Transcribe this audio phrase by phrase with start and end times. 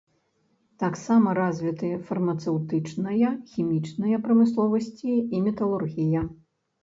[0.83, 6.21] Таксама развіты фармацэўтычная, хімічная прамысловасці і металургія.